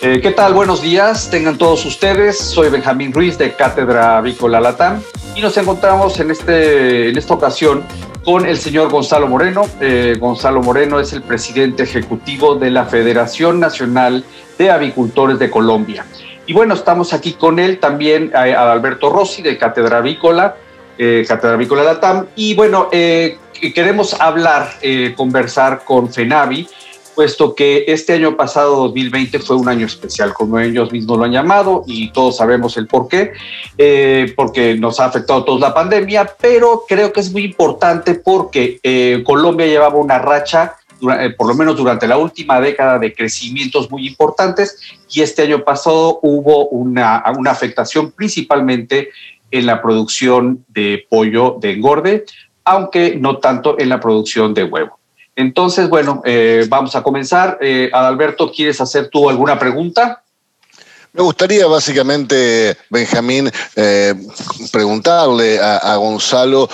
Eh, 0.00 0.20
¿Qué 0.20 0.30
tal? 0.30 0.54
Buenos 0.54 0.80
días, 0.80 1.28
tengan 1.28 1.58
todos 1.58 1.84
ustedes. 1.84 2.38
Soy 2.38 2.70
Benjamín 2.70 3.12
Ruiz 3.12 3.36
de 3.36 3.54
Cátedra 3.54 4.18
Avícola 4.18 4.60
Latam 4.60 5.02
y 5.34 5.40
nos 5.40 5.56
encontramos 5.56 6.20
en, 6.20 6.30
este, 6.30 7.08
en 7.08 7.18
esta 7.18 7.34
ocasión 7.34 7.82
con 8.24 8.46
el 8.46 8.58
señor 8.58 8.90
Gonzalo 8.90 9.26
Moreno. 9.26 9.62
Eh, 9.80 10.14
Gonzalo 10.20 10.62
Moreno 10.62 11.00
es 11.00 11.12
el 11.14 11.22
presidente 11.22 11.82
ejecutivo 11.82 12.54
de 12.54 12.70
la 12.70 12.84
Federación 12.84 13.58
Nacional 13.58 14.22
de 14.56 14.70
Avicultores 14.70 15.40
de 15.40 15.50
Colombia. 15.50 16.06
Y 16.46 16.52
bueno, 16.52 16.74
estamos 16.74 17.12
aquí 17.12 17.32
con 17.32 17.58
él 17.58 17.80
también, 17.80 18.30
a, 18.36 18.70
Alberto 18.70 19.10
Rossi 19.10 19.42
de 19.42 19.58
Cátedra 19.58 19.98
Avícola, 19.98 20.54
eh, 20.96 21.24
Cátedra 21.26 21.54
Avícola 21.54 21.82
Latam. 21.82 22.26
Y 22.36 22.54
bueno, 22.54 22.88
queremos 22.90 24.14
hablar, 24.20 24.74
conversar 25.16 25.82
con 25.84 26.12
FENAVI 26.12 26.68
puesto 27.18 27.52
que 27.56 27.84
este 27.88 28.12
año 28.12 28.36
pasado, 28.36 28.76
2020, 28.76 29.40
fue 29.40 29.56
un 29.56 29.68
año 29.68 29.86
especial, 29.86 30.32
como 30.32 30.56
ellos 30.60 30.92
mismos 30.92 31.18
lo 31.18 31.24
han 31.24 31.32
llamado, 31.32 31.82
y 31.84 32.12
todos 32.12 32.36
sabemos 32.36 32.76
el 32.76 32.86
por 32.86 33.08
qué, 33.08 33.32
eh, 33.76 34.32
porque 34.36 34.76
nos 34.76 35.00
ha 35.00 35.06
afectado 35.06 35.40
a 35.40 35.44
todos 35.44 35.60
la 35.60 35.74
pandemia, 35.74 36.30
pero 36.40 36.84
creo 36.86 37.12
que 37.12 37.18
es 37.18 37.32
muy 37.32 37.42
importante 37.42 38.14
porque 38.14 38.78
eh, 38.84 39.24
Colombia 39.26 39.66
llevaba 39.66 39.96
una 39.96 40.20
racha 40.20 40.76
eh, 41.18 41.34
por 41.36 41.48
lo 41.48 41.56
menos 41.56 41.76
durante 41.76 42.06
la 42.06 42.18
última 42.18 42.60
década 42.60 43.00
de 43.00 43.12
crecimientos 43.12 43.90
muy 43.90 44.06
importantes 44.06 44.80
y 45.10 45.20
este 45.20 45.42
año 45.42 45.64
pasado 45.64 46.20
hubo 46.22 46.68
una, 46.68 47.24
una 47.36 47.50
afectación 47.50 48.12
principalmente 48.12 49.08
en 49.50 49.66
la 49.66 49.82
producción 49.82 50.64
de 50.68 51.04
pollo 51.10 51.56
de 51.60 51.72
engorde, 51.72 52.26
aunque 52.62 53.16
no 53.16 53.38
tanto 53.38 53.76
en 53.76 53.88
la 53.88 53.98
producción 53.98 54.54
de 54.54 54.62
huevo. 54.62 54.98
Entonces, 55.38 55.88
bueno, 55.88 56.20
eh, 56.24 56.66
vamos 56.68 56.96
a 56.96 57.02
comenzar. 57.04 57.58
Eh, 57.60 57.88
Adalberto, 57.92 58.50
¿quieres 58.50 58.80
hacer 58.80 59.08
tú 59.08 59.28
alguna 59.30 59.56
pregunta? 59.56 60.20
Me 61.12 61.22
gustaría 61.22 61.64
básicamente, 61.68 62.76
Benjamín, 62.90 63.48
eh, 63.76 64.14
preguntarle 64.72 65.60
a, 65.60 65.94
Gonzalo 65.94 66.68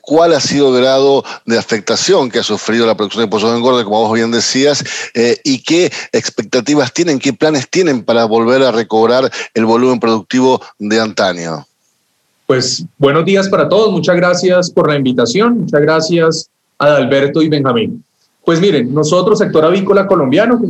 cuál 0.00 0.34
ha 0.34 0.40
sido 0.40 0.74
el 0.74 0.82
grado 0.82 1.24
de 1.46 1.56
afectación 1.56 2.30
que 2.30 2.40
ha 2.40 2.42
sufrido 2.42 2.84
la 2.84 2.96
producción 2.96 3.24
de 3.24 3.30
pollo 3.30 3.50
de 3.50 3.58
engorde, 3.58 3.84
como 3.84 4.00
vos 4.00 4.12
bien 4.12 4.32
decías, 4.32 4.84
y 5.44 5.62
qué 5.62 5.90
expectativas 6.12 6.92
tienen, 6.92 7.18
qué 7.18 7.32
planes 7.32 7.70
tienen 7.70 8.04
para 8.04 8.24
volver 8.24 8.62
a 8.62 8.72
recobrar 8.72 9.30
el 9.54 9.64
volumen 9.64 9.98
productivo 9.98 10.60
de 10.78 11.00
antaño. 11.00 11.66
Pues 12.46 12.84
buenos 12.98 13.24
días 13.24 13.48
para 13.48 13.68
todos, 13.68 13.92
muchas 13.92 14.16
gracias 14.16 14.70
por 14.70 14.88
la 14.88 14.96
invitación, 14.96 15.60
muchas 15.60 15.80
gracias 15.80 16.50
Adalberto 16.80 17.42
y 17.42 17.48
Benjamín. 17.48 18.02
Pues 18.44 18.60
miren, 18.60 18.92
nosotros, 18.92 19.38
sector 19.38 19.64
avícola 19.64 20.06
colombiano, 20.06 20.60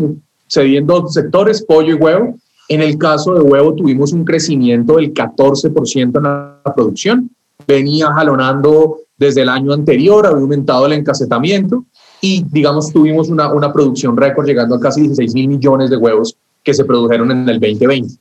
se 0.46 0.76
en 0.76 0.86
dos 0.86 1.14
sectores, 1.14 1.64
pollo 1.64 1.94
y 1.94 1.94
huevo. 1.94 2.34
En 2.68 2.82
el 2.82 2.98
caso 2.98 3.34
de 3.34 3.40
huevo 3.40 3.74
tuvimos 3.74 4.12
un 4.12 4.24
crecimiento 4.24 4.96
del 4.96 5.14
14% 5.14 6.16
en 6.16 6.22
la 6.22 6.74
producción. 6.74 7.30
Venía 7.66 8.12
jalonando 8.12 8.98
desde 9.16 9.42
el 9.42 9.48
año 9.48 9.72
anterior, 9.72 10.26
había 10.26 10.40
aumentado 10.40 10.86
el 10.86 10.94
encacetamiento 10.94 11.84
y, 12.20 12.44
digamos, 12.50 12.92
tuvimos 12.92 13.28
una, 13.28 13.52
una 13.52 13.72
producción 13.72 14.16
récord 14.16 14.46
llegando 14.46 14.74
a 14.74 14.80
casi 14.80 15.02
16 15.02 15.34
mil 15.34 15.48
millones 15.48 15.90
de 15.90 15.96
huevos 15.96 16.36
que 16.64 16.74
se 16.74 16.84
produjeron 16.84 17.30
en 17.30 17.48
el 17.48 17.60
2020. 17.60 18.14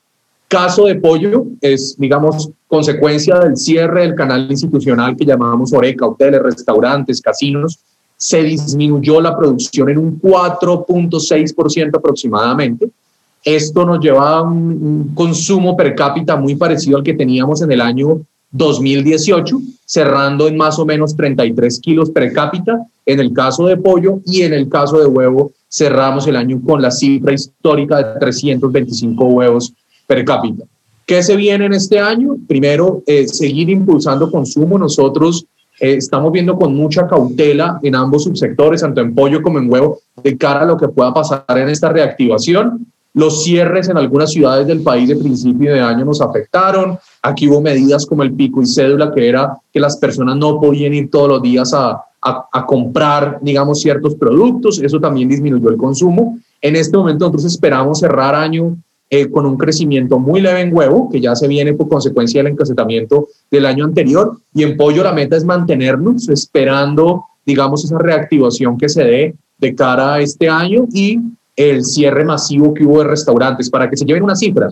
Caso 0.50 0.86
de 0.86 0.96
pollo 0.96 1.46
es, 1.62 1.96
digamos, 2.00 2.50
consecuencia 2.68 3.38
del 3.38 3.56
cierre 3.56 4.02
del 4.02 4.16
canal 4.16 4.48
institucional 4.50 5.16
que 5.16 5.24
llamábamos 5.24 5.72
Oreca, 5.72 6.08
hoteles, 6.08 6.42
restaurantes, 6.42 7.22
casinos. 7.22 7.78
Se 8.18 8.42
disminuyó 8.42 9.22
la 9.22 9.38
producción 9.38 9.90
en 9.90 10.00
un 10.00 10.20
4.6% 10.20 11.96
aproximadamente. 11.96 12.90
Esto 13.46 13.86
nos 13.86 14.00
lleva 14.00 14.40
a 14.40 14.42
un, 14.42 15.12
consumo 15.14 15.78
per 15.78 15.94
cápita 15.94 16.36
muy 16.36 16.56
parecido 16.56 16.98
al 16.98 17.04
que 17.04 17.14
teníamos 17.14 17.62
en 17.62 17.72
el 17.72 17.80
año 17.80 18.20
2018, 18.50 19.56
cerrando 19.86 20.48
en 20.48 20.58
más 20.58 20.80
o 20.80 20.86
menos 20.86 21.16
33 21.16 21.80
kilos 21.80 22.10
per 22.10 22.34
cápita 22.34 22.88
en 23.06 23.20
el 23.20 23.34
caso 23.34 23.68
de 23.68 23.78
pollo 23.78 24.20
y 24.26 24.42
en 24.42 24.54
el 24.54 24.68
caso 24.68 24.98
de 24.98 25.06
huevo 25.06 25.52
cerramos 25.70 26.26
el 26.26 26.36
año 26.36 26.60
con 26.66 26.82
la 26.82 26.90
cifra 26.90 27.34
histórica 27.34 27.98
de 27.98 28.20
325 28.20 29.26
huevos 29.26 29.74
per 30.10 30.26
cápita. 30.26 30.66
¿Qué 31.06 31.22
se 31.22 31.36
viene 31.36 31.66
en 31.66 31.74
este 31.74 32.00
año? 32.00 32.36
Primero, 32.48 33.04
eh, 33.06 33.28
seguir 33.28 33.70
impulsando 33.70 34.32
consumo. 34.32 34.80
Nosotros 34.80 35.46
eh, 35.80 35.94
estamos 35.98 36.32
viendo 36.32 36.58
con 36.58 36.76
mucha 36.76 37.08
cautela 37.08 37.80
en 37.84 37.94
ambos 37.94 38.24
subsectores, 38.24 38.82
tanto 38.82 39.02
en 39.02 39.14
pollo 39.14 39.42
como 39.44 39.60
en 39.60 39.72
huevo, 39.72 40.00
de 40.24 40.36
cara 40.36 40.62
a 40.62 40.66
lo 40.66 40.78
que 40.78 40.88
pueda 40.88 41.14
pasar 41.14 41.46
en 41.50 41.70
esta 41.70 41.90
reactivación. 41.90 42.88
Los 43.14 43.44
cierres 43.44 43.88
en 43.90 43.98
algunas 43.98 44.32
ciudades 44.32 44.66
del 44.66 44.82
país 44.82 45.08
de 45.10 45.16
principio 45.16 45.74
de 45.74 45.80
año 45.80 46.06
nos 46.06 46.22
afectaron. 46.22 46.98
Aquí 47.22 47.48
hubo 47.48 47.62
medidas 47.62 48.06
como 48.08 48.24
el 48.24 48.34
pico 48.34 48.64
y 48.64 48.66
cédula, 48.66 49.12
que 49.14 49.30
era 49.30 49.58
que 49.72 49.80
las 49.80 49.98
personas 49.98 50.38
no 50.38 50.60
podían 50.60 50.96
ir 50.96 51.12
todos 51.12 51.30
los 51.30 51.42
días 51.42 51.72
a, 51.74 52.04
a, 52.22 52.48
a 52.52 52.66
comprar, 52.66 53.38
digamos, 53.44 53.82
ciertos 53.82 54.16
productos. 54.16 54.80
Eso 54.82 55.00
también 55.00 55.30
disminuyó 55.30 55.70
el 55.70 55.78
consumo. 55.78 56.40
En 56.62 56.76
este 56.76 56.98
momento 56.98 57.26
nosotros 57.26 57.46
esperamos 57.46 58.00
cerrar 58.00 58.34
año 58.34 58.76
eh, 59.12 59.30
con 59.30 59.46
un 59.46 59.58
crecimiento 59.58 60.20
muy 60.20 60.40
leve 60.40 60.62
en 60.62 60.76
huevo, 60.76 61.10
que 61.10 61.20
ya 61.20 61.36
se 61.36 61.48
viene 61.48 61.74
por 61.74 61.90
consecuencia 61.90 62.44
del 62.44 62.54
encassetamiento 62.54 63.28
del 63.50 63.66
año 63.66 63.86
anterior, 63.86 64.38
y 64.54 64.64
en 64.64 64.78
pollo 64.78 65.04
la 65.04 65.14
meta 65.14 65.36
es 65.36 65.44
mantenernos 65.44 66.30
esperando, 66.30 67.26
digamos, 67.46 67.84
esa 67.84 67.98
reactivación 67.98 68.78
que 68.78 68.88
se 68.88 69.04
dé 69.04 69.36
de 69.58 69.76
cara 69.76 70.14
a 70.14 70.22
este 70.22 70.48
año 70.48 70.86
y 70.94 71.20
el 71.56 71.84
cierre 71.84 72.24
masivo 72.24 72.74
que 72.74 72.86
hubo 72.86 73.00
de 73.00 73.10
restaurantes. 73.10 73.70
Para 73.70 73.90
que 73.90 73.98
se 73.98 74.06
lleven 74.06 74.24
una 74.24 74.36
cifra, 74.36 74.70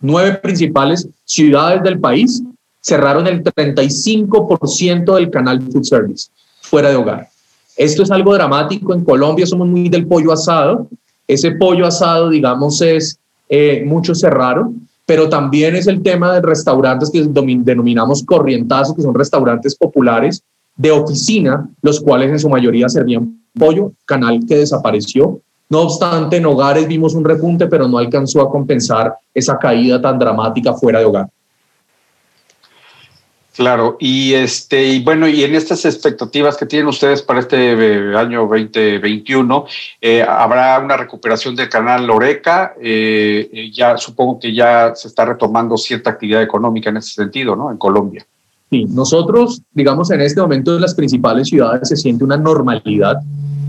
nueve 0.00 0.38
principales 0.42 1.08
ciudades 1.24 1.82
del 1.82 1.98
país 1.98 2.42
cerraron 2.82 3.26
el 3.26 3.42
35% 3.42 5.14
del 5.14 5.30
canal 5.30 5.62
food 5.62 5.84
service 5.84 6.28
fuera 6.60 6.90
de 6.90 6.96
hogar. 6.96 7.28
Esto 7.76 8.02
es 8.02 8.10
algo 8.10 8.34
dramático. 8.34 8.92
En 8.92 9.04
Colombia 9.04 9.46
somos 9.46 9.66
muy 9.66 9.88
del 9.88 10.06
pollo 10.06 10.32
asado. 10.32 10.88
Ese 11.26 11.52
pollo 11.52 11.86
asado, 11.86 12.28
digamos, 12.28 12.80
es 12.82 13.18
eh, 13.54 13.84
muchos 13.84 14.20
cerraron, 14.20 14.88
pero 15.04 15.28
también 15.28 15.76
es 15.76 15.86
el 15.86 16.02
tema 16.02 16.32
de 16.32 16.40
restaurantes 16.40 17.10
que 17.10 17.22
denominamos 17.22 18.24
corrientazos, 18.24 18.96
que 18.96 19.02
son 19.02 19.14
restaurantes 19.14 19.76
populares 19.76 20.42
de 20.74 20.90
oficina, 20.90 21.68
los 21.82 22.00
cuales 22.00 22.30
en 22.30 22.38
su 22.38 22.48
mayoría 22.48 22.88
servían 22.88 23.42
pollo, 23.58 23.92
canal 24.06 24.40
que 24.48 24.56
desapareció. 24.56 25.38
No 25.68 25.82
obstante, 25.82 26.38
en 26.38 26.46
hogares 26.46 26.88
vimos 26.88 27.14
un 27.14 27.24
repunte, 27.24 27.66
pero 27.66 27.86
no 27.86 27.98
alcanzó 27.98 28.40
a 28.40 28.50
compensar 28.50 29.16
esa 29.34 29.58
caída 29.58 30.00
tan 30.00 30.18
dramática 30.18 30.72
fuera 30.72 31.00
de 31.00 31.04
hogar. 31.04 31.28
Claro, 33.54 33.98
y 34.00 34.32
este, 34.32 34.82
y 34.94 35.04
bueno, 35.04 35.28
y 35.28 35.44
en 35.44 35.54
estas 35.54 35.84
expectativas 35.84 36.56
que 36.56 36.64
tienen 36.64 36.88
ustedes 36.88 37.20
para 37.20 37.40
este 37.40 37.72
eh, 37.72 38.16
año 38.16 38.46
2021, 38.46 39.66
eh, 40.00 40.22
habrá 40.22 40.78
una 40.78 40.96
recuperación 40.96 41.54
del 41.54 41.68
canal 41.68 42.06
Loreca. 42.06 42.72
Eh, 42.80 43.70
ya 43.74 43.98
supongo 43.98 44.40
que 44.40 44.54
ya 44.54 44.94
se 44.94 45.08
está 45.08 45.26
retomando 45.26 45.76
cierta 45.76 46.10
actividad 46.10 46.42
económica 46.42 46.88
en 46.88 46.96
ese 46.96 47.12
sentido, 47.12 47.54
¿no? 47.54 47.70
En 47.70 47.76
Colombia. 47.76 48.24
Sí, 48.70 48.86
nosotros, 48.86 49.60
digamos, 49.72 50.10
en 50.10 50.22
este 50.22 50.40
momento 50.40 50.74
en 50.74 50.80
las 50.80 50.94
principales 50.94 51.48
ciudades 51.48 51.90
se 51.90 51.96
siente 51.98 52.24
una 52.24 52.38
normalidad. 52.38 53.16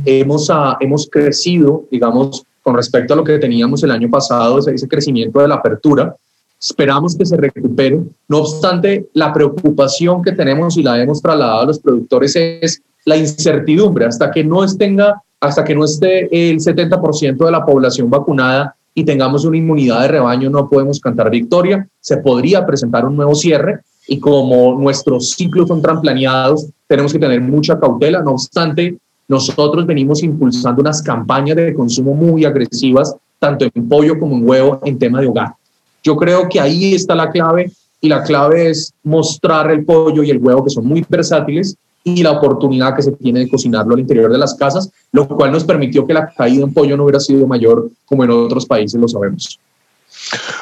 Hemos, 0.06 0.50
ah, 0.50 0.78
hemos 0.80 1.10
crecido, 1.12 1.84
digamos, 1.92 2.46
con 2.62 2.76
respecto 2.76 3.14
a 3.14 3.18
lo 3.18 3.26
que 3.26 3.38
teníamos 3.38 3.84
el 3.84 3.92
año 3.92 4.10
pasado, 4.10 4.60
ese 4.60 4.88
crecimiento 4.88 5.42
de 5.42 5.50
la 5.50 5.56
apertura 5.56 6.16
Esperamos 6.64 7.18
que 7.18 7.26
se 7.26 7.36
recupere. 7.36 8.00
No 8.30 8.38
obstante, 8.38 9.10
la 9.14 9.34
preocupación 9.34 10.24
que 10.24 10.32
tenemos 10.32 10.78
y 10.78 10.84
la 10.84 11.02
hemos 11.02 11.22
trasladado 11.22 11.62
a 11.62 11.66
los 11.66 11.80
productores 11.80 12.36
es 12.38 12.82
la 13.04 13.18
incertidumbre. 13.18 14.06
Hasta 14.06 14.32
que 14.32 14.46
no, 14.46 14.66
tenga, 14.78 15.22
hasta 15.42 15.64
que 15.66 15.76
no 15.76 15.84
esté 15.84 16.22
el 16.32 16.60
70% 16.60 17.46
de 17.46 17.52
la 17.52 17.66
población 17.66 18.10
vacunada 18.10 18.76
y 18.96 19.04
tengamos 19.04 19.44
una 19.44 19.58
inmunidad 19.58 20.04
de 20.04 20.08
rebaño, 20.08 20.50
no 20.50 20.70
podemos 20.70 21.02
cantar 21.02 21.30
victoria. 21.30 21.86
Se 22.00 22.18
podría 22.18 22.66
presentar 22.66 23.06
un 23.06 23.18
nuevo 23.18 23.36
cierre 23.36 23.82
y 24.08 24.20
como 24.20 24.80
nuestros 24.80 25.32
ciclos 25.32 25.68
son 25.68 25.82
tan 25.82 26.00
planeados, 26.00 26.68
tenemos 26.88 27.12
que 27.12 27.20
tener 27.20 27.42
mucha 27.42 27.78
cautela. 27.78 28.22
No 28.22 28.32
obstante, 28.32 28.98
nosotros 29.28 29.86
venimos 29.86 30.24
impulsando 30.24 30.82
unas 30.82 31.02
campañas 31.02 31.58
de 31.58 31.74
consumo 31.74 32.14
muy 32.14 32.46
agresivas, 32.46 33.14
tanto 33.38 33.66
en 33.66 33.90
pollo 33.90 34.18
como 34.18 34.38
en 34.38 34.48
huevo, 34.48 34.80
en 34.86 34.98
tema 34.98 35.20
de 35.20 35.28
hogar. 35.28 35.56
Yo 36.04 36.16
creo 36.18 36.50
que 36.50 36.60
ahí 36.60 36.94
está 36.94 37.16
la 37.16 37.32
clave 37.32 37.72
y 38.02 38.10
la 38.10 38.24
clave 38.24 38.70
es 38.70 38.94
mostrar 39.04 39.72
el 39.72 39.86
pollo 39.86 40.24
y 40.24 40.30
el 40.30 40.38
huevo 40.38 40.64
que 40.64 40.70
son 40.70 40.86
muy 40.86 41.06
versátiles 41.08 41.76
y 42.04 42.22
la 42.22 42.32
oportunidad 42.32 42.96
que 42.96 43.02
se 43.02 43.14
tiene 43.14 43.42
de 43.42 43.50
cocinarlo 43.50 43.94
al 43.94 44.02
interior 44.02 44.32
de 44.32 44.38
las 44.38 44.56
casas, 44.56 44.90
lo 45.14 45.28
cual 45.28 45.54
nos 45.54 45.64
permitió 45.64 46.06
que 46.06 46.14
la 46.14 46.28
caída 46.28 46.64
en 46.64 46.74
pollo 46.74 46.98
no 46.98 47.04
hubiera 47.04 47.22
sido 47.22 47.48
mayor 47.48 47.90
como 48.06 48.26
en 48.26 48.32
otros 48.32 48.66
países 48.66 49.00
lo 49.00 49.08
sabemos. 49.08 49.58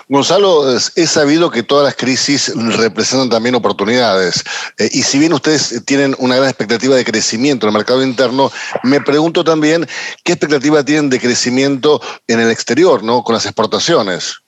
Gonzalo, 0.07 0.75
es 0.75 1.09
sabido 1.09 1.49
que 1.49 1.63
todas 1.63 1.85
las 1.85 1.95
crisis 1.95 2.53
representan 2.77 3.29
también 3.29 3.55
oportunidades. 3.55 4.44
Eh, 4.77 4.89
y 4.91 5.03
si 5.03 5.19
bien 5.19 5.33
ustedes 5.33 5.83
tienen 5.85 6.15
una 6.19 6.35
gran 6.35 6.49
expectativa 6.49 6.95
de 6.95 7.05
crecimiento 7.05 7.65
en 7.65 7.69
el 7.69 7.77
mercado 7.77 8.03
interno, 8.03 8.51
me 8.83 9.01
pregunto 9.01 9.44
también 9.44 9.87
qué 10.23 10.33
expectativa 10.33 10.83
tienen 10.83 11.09
de 11.09 11.19
crecimiento 11.19 12.01
en 12.27 12.39
el 12.39 12.49
exterior, 12.49 13.03
¿no? 13.03 13.23
Con 13.23 13.35
las 13.35 13.45
exportaciones. 13.45 14.41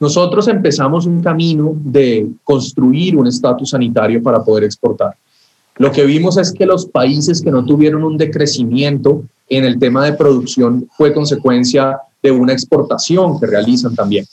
Nosotros 0.00 0.48
empezamos 0.48 1.06
un 1.06 1.22
camino 1.22 1.72
de 1.76 2.28
construir 2.42 3.16
un 3.16 3.26
estatus 3.26 3.70
sanitario 3.70 4.22
para 4.22 4.42
poder 4.42 4.64
exportar. 4.64 5.16
Lo 5.76 5.90
que 5.90 6.04
vimos 6.04 6.36
es 6.36 6.52
que 6.52 6.66
los 6.66 6.86
países 6.86 7.40
que 7.42 7.50
no 7.50 7.64
tuvieron 7.64 8.04
un 8.04 8.16
decrecimiento 8.16 9.24
en 9.48 9.64
el 9.64 9.78
tema 9.78 10.04
de 10.04 10.12
producción 10.12 10.88
fue 10.96 11.12
consecuencia 11.12 11.98
de 12.22 12.30
una 12.30 12.52
exportación 12.52 13.38
que 13.38 13.46
realizan 13.46 13.94
también. 13.94 14.26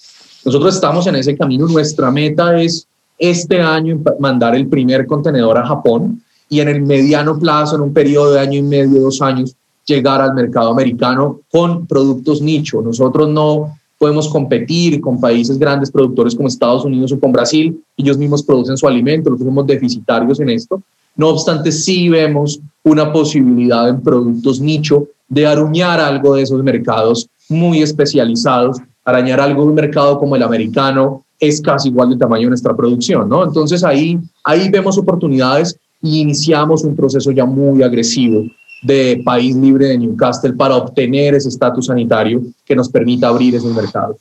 Nosotros 0.46 0.76
estamos 0.76 1.06
en 1.08 1.16
ese 1.16 1.36
camino. 1.38 1.68
Nuestra 1.68 2.12
meta 2.12 2.60
es 2.60 2.88
este 3.18 3.62
año 3.62 4.00
mandar 4.20 4.56
el 4.56 4.68
primer 4.68 5.06
contenedor 5.06 5.58
a 5.58 5.66
Japón 5.66 6.24
y 6.50 6.60
en 6.60 6.68
el 6.68 6.82
mediano 6.82 7.38
plazo, 7.38 7.76
en 7.76 7.82
un 7.82 7.94
periodo 7.94 8.34
de 8.34 8.40
año 8.40 8.60
y 8.60 8.64
medio, 8.64 9.02
dos 9.02 9.22
años, 9.22 9.56
llegar 9.86 10.22
al 10.22 10.34
mercado 10.34 10.72
americano 10.72 11.42
con 11.52 11.86
productos 11.86 12.42
nicho. 12.42 12.82
Nosotros 12.82 13.30
no 13.30 13.78
podemos 14.02 14.28
competir 14.30 15.00
con 15.00 15.22
países 15.22 15.60
grandes 15.60 15.92
productores 15.92 16.34
como 16.34 16.48
Estados 16.48 16.84
Unidos 16.84 17.12
o 17.12 17.20
con 17.20 17.32
Brasil. 17.32 17.80
Ellos 17.96 18.18
mismos 18.18 18.42
producen 18.42 18.76
su 18.76 18.88
alimento, 18.88 19.30
nosotros 19.30 19.54
somos 19.54 19.68
deficitarios 19.68 20.40
en 20.40 20.50
esto. 20.50 20.82
No 21.16 21.28
obstante, 21.30 21.72
sí 21.72 22.10
vemos 22.10 22.60
una 22.84 23.14
posibilidad 23.14 23.88
en 23.88 24.02
productos 24.02 24.60
nicho 24.60 25.08
de 25.30 25.46
aruñar 25.46 26.00
algo 26.00 26.34
de 26.34 26.42
esos 26.42 26.64
mercados 26.64 27.28
muy 27.48 27.84
especializados 27.84 28.78
arañar 29.06 29.40
algo 29.40 29.62
de 29.64 29.70
un 29.70 29.76
mercado 29.76 30.18
como 30.18 30.36
el 30.36 30.42
americano 30.42 31.24
es 31.40 31.62
casi 31.62 31.90
igual 31.90 32.10
de 32.10 32.18
tamaño 32.18 32.44
de 32.44 32.50
nuestra 32.50 32.76
producción, 32.76 33.30
¿no? 33.30 33.44
Entonces 33.44 33.84
ahí, 33.84 34.18
ahí 34.44 34.68
vemos 34.70 34.98
oportunidades 34.98 35.78
y 36.02 36.22
iniciamos 36.22 36.84
un 36.84 36.96
proceso 36.96 37.30
ya 37.32 37.46
muy 37.46 37.84
agresivo 37.84 38.46
de 38.82 39.22
país 39.24 39.56
libre 39.56 39.88
de 39.88 39.98
Newcastle 39.98 40.54
para 40.54 40.76
obtener 40.76 41.36
ese 41.36 41.50
estatus 41.50 41.88
sanitario 41.88 42.42
que 42.66 42.76
nos 42.76 42.90
permita 42.90 43.28
abrir 43.28 43.56
esos 43.56 43.74
mercados. 43.74 44.18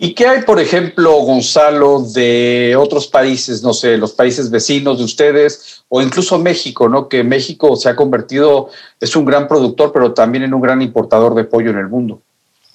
¿Y 0.00 0.14
qué 0.14 0.26
hay, 0.26 0.42
por 0.42 0.60
ejemplo, 0.60 1.12
Gonzalo, 1.22 2.04
de 2.14 2.76
otros 2.78 3.08
países, 3.08 3.62
no 3.64 3.72
sé, 3.72 3.96
los 3.96 4.12
países 4.12 4.48
vecinos 4.48 4.98
de 4.98 5.04
ustedes 5.04 5.82
o 5.88 6.00
incluso 6.00 6.38
México, 6.38 6.88
¿no? 6.88 7.08
Que 7.08 7.24
México 7.24 7.74
se 7.74 7.88
ha 7.88 7.96
convertido, 7.96 8.68
es 9.00 9.16
un 9.16 9.24
gran 9.24 9.48
productor, 9.48 9.90
pero 9.92 10.12
también 10.12 10.44
en 10.44 10.54
un 10.54 10.60
gran 10.60 10.80
importador 10.82 11.34
de 11.34 11.44
pollo 11.44 11.70
en 11.70 11.78
el 11.78 11.88
mundo 11.88 12.20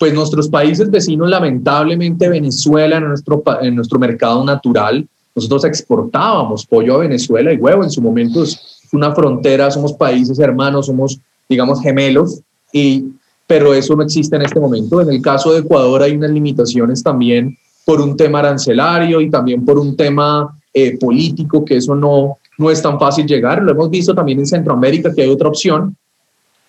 pues 0.04 0.14
nuestros 0.14 0.50
países 0.50 0.92
vecinos, 0.92 1.30
lamentablemente 1.30 2.28
Venezuela 2.28 2.98
en 2.98 3.08
nuestro, 3.08 3.42
en 3.62 3.74
nuestro 3.74 3.98
mercado 3.98 4.44
natural, 4.44 5.08
nosotros 5.34 5.64
exportábamos 5.64 6.66
pollo 6.66 6.96
a 6.96 6.98
Venezuela 6.98 7.54
y 7.54 7.56
huevo, 7.56 7.86
en 7.86 7.90
su 7.90 8.02
momento 8.02 8.44
una 8.94 9.14
frontera, 9.14 9.70
somos 9.70 9.94
países 9.94 10.40
hermanos, 10.40 10.86
somos, 10.86 11.20
digamos, 11.50 11.82
gemelos, 11.82 12.42
y, 12.72 13.06
pero 13.46 13.74
eso 13.74 13.96
no 13.96 14.04
existe 14.04 14.36
en 14.36 14.44
este 14.44 14.60
momento. 14.60 15.02
En 15.02 15.10
el 15.10 15.22
caso 15.22 15.52
de 15.52 15.60
Ecuador 15.60 16.02
hay 16.02 16.16
unas 16.16 16.32
limitaciones 16.32 17.04
también 17.04 17.58
por 17.86 18.00
un 18.00 18.16
tema 18.16 18.40
arancelario 18.40 19.20
y 19.20 19.30
también 19.30 19.66
por 19.66 19.78
un 19.78 19.98
tema 19.98 20.58
eh, 20.74 20.98
político, 20.98 21.66
que 21.66 21.78
eso 21.78 21.96
no, 21.96 22.38
no 22.58 22.72
es 22.72 22.82
tan 22.82 22.98
fácil 22.98 23.26
llegar. 23.26 23.62
Lo 23.62 23.72
hemos 23.72 23.90
visto 23.90 24.16
también 24.16 24.40
en 24.40 24.48
Centroamérica, 24.48 25.14
que 25.14 25.24
hay 25.24 25.30
otra 25.30 25.50
opción, 25.50 25.96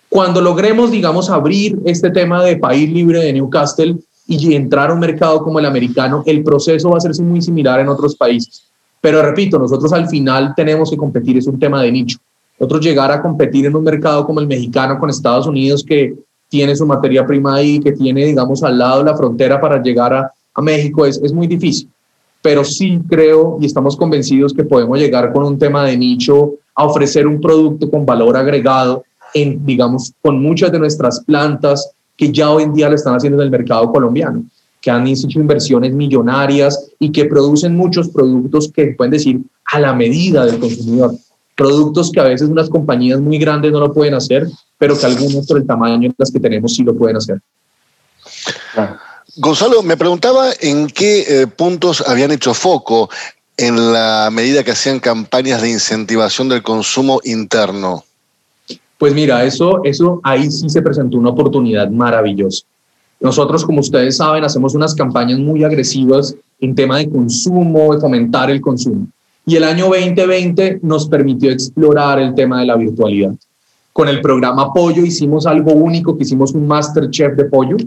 cuando 0.09 0.41
logremos, 0.41 0.91
digamos, 0.91 1.29
abrir 1.29 1.79
este 1.85 2.09
tema 2.09 2.43
de 2.43 2.57
país 2.57 2.89
libre 2.89 3.19
de 3.19 3.33
Newcastle 3.33 3.97
y 4.27 4.55
entrar 4.55 4.89
a 4.89 4.93
un 4.93 4.99
mercado 4.99 5.43
como 5.43 5.59
el 5.59 5.65
americano, 5.65 6.23
el 6.25 6.43
proceso 6.43 6.89
va 6.89 6.97
a 6.97 7.01
ser 7.01 7.19
muy 7.21 7.41
similar 7.41 7.79
en 7.79 7.89
otros 7.89 8.15
países. 8.15 8.63
Pero 9.05 9.21
repito, 9.21 9.59
nosotros 9.59 9.93
al 9.93 10.09
final 10.09 10.53
tenemos 10.55 10.89
que 10.89 10.97
competir, 10.97 11.37
es 11.37 11.45
un 11.45 11.59
tema 11.59 11.79
de 11.83 11.91
nicho. 11.91 12.17
Nosotros 12.59 12.83
llegar 12.83 13.11
a 13.11 13.21
competir 13.21 13.67
en 13.67 13.75
un 13.75 13.83
mercado 13.83 14.25
como 14.25 14.39
el 14.39 14.47
mexicano 14.47 14.97
con 14.97 15.11
Estados 15.11 15.45
Unidos 15.45 15.83
que 15.83 16.15
tiene 16.49 16.75
su 16.75 16.87
materia 16.87 17.23
prima 17.23 17.53
ahí, 17.53 17.79
que 17.79 17.91
tiene, 17.91 18.25
digamos, 18.25 18.63
al 18.63 18.79
lado 18.79 19.03
la 19.03 19.15
frontera 19.15 19.61
para 19.61 19.79
llegar 19.79 20.11
a, 20.11 20.31
México, 20.59 21.05
es, 21.05 21.21
es 21.21 21.31
muy 21.31 21.45
difícil. 21.45 21.87
Pero 22.41 22.65
sí 22.65 22.99
creo 23.07 23.59
y 23.61 23.67
estamos 23.67 23.95
convencidos 23.95 24.51
que 24.55 24.63
podemos 24.63 24.97
llegar 24.97 25.31
con 25.31 25.43
un 25.43 25.59
tema 25.59 25.85
de 25.85 25.95
nicho 25.95 26.55
a 26.73 26.85
ofrecer 26.85 27.27
un 27.27 27.39
producto 27.39 27.87
con 27.91 28.07
valor 28.07 28.35
agregado 28.35 29.03
en, 29.35 29.63
digamos, 29.63 30.13
con 30.19 30.41
muchas 30.41 30.71
de 30.71 30.79
nuestras 30.79 31.23
plantas 31.23 31.91
que 32.17 32.31
ya 32.31 32.49
hoy 32.49 32.63
en 32.63 32.73
día 32.73 32.89
lo 32.89 32.95
están 32.95 33.13
haciendo 33.13 33.39
en 33.39 33.45
el 33.45 33.51
mercado 33.51 33.91
colombiano, 33.91 34.45
que 34.85 34.91
han 34.91 35.07
hecho 35.07 35.39
inversiones 35.39 35.93
millonarias 35.93 36.91
y 36.99 37.11
que 37.11 37.25
producen 37.25 37.75
muchos 37.75 38.07
productos 38.09 38.71
que 38.71 38.93
pueden 38.95 39.13
decir 39.13 39.41
a 39.65 39.79
la 39.79 39.93
medida 39.93 40.45
del 40.45 40.59
consumidor. 40.59 41.15
Productos 41.55 42.11
que 42.11 42.19
a 42.19 42.25
veces 42.25 42.49
unas 42.49 42.69
compañías 42.69 43.19
muy 43.19 43.39
grandes 43.39 43.71
no 43.71 43.79
lo 43.79 43.91
pueden 43.91 44.13
hacer, 44.13 44.47
pero 44.77 44.95
que 44.95 45.07
algunos 45.07 45.47
por 45.47 45.57
el 45.57 45.65
tamaño 45.65 46.09
de 46.09 46.13
las 46.15 46.31
que 46.31 46.39
tenemos 46.39 46.75
sí 46.75 46.83
lo 46.83 46.95
pueden 46.95 47.17
hacer. 47.17 47.41
Gonzalo, 49.37 49.81
me 49.81 49.97
preguntaba 49.97 50.51
en 50.61 50.85
qué 50.85 51.41
eh, 51.41 51.47
puntos 51.47 52.03
habían 52.07 52.29
hecho 52.29 52.53
foco 52.53 53.09
en 53.57 53.91
la 53.91 54.29
medida 54.31 54.63
que 54.63 54.69
hacían 54.69 54.99
campañas 54.99 55.63
de 55.63 55.71
incentivación 55.71 56.47
del 56.47 56.61
consumo 56.61 57.21
interno. 57.23 58.03
Pues 58.99 59.15
mira, 59.15 59.43
eso, 59.45 59.83
eso 59.83 60.21
ahí 60.23 60.51
sí 60.51 60.69
se 60.69 60.83
presentó 60.83 61.17
una 61.17 61.31
oportunidad 61.31 61.89
maravillosa. 61.89 62.65
Nosotros, 63.19 63.65
como 63.65 63.79
ustedes 63.79 64.17
saben, 64.17 64.43
hacemos 64.43 64.75
unas 64.75 64.93
campañas 64.93 65.39
muy 65.39 65.63
agresivas 65.63 66.35
en 66.59 66.75
tema 66.75 66.97
de 66.97 67.09
consumo, 67.09 67.93
de 67.93 68.01
fomentar 68.01 68.49
el 68.51 68.61
consumo. 68.61 69.07
Y 69.45 69.55
el 69.55 69.63
año 69.63 69.85
2020 69.85 70.79
nos 70.81 71.07
permitió 71.07 71.51
explorar 71.51 72.19
el 72.19 72.33
tema 72.33 72.59
de 72.59 72.65
la 72.65 72.75
virtualidad. 72.75 73.33
Con 73.93 74.09
el 74.09 74.19
programa 74.19 74.73
Pollo 74.73 75.05
hicimos 75.05 75.45
algo 75.45 75.71
único, 75.71 76.17
que 76.17 76.23
hicimos 76.23 76.51
un 76.53 76.67
Masterchef 76.67 77.35
de 77.37 77.45
pollo, 77.45 77.77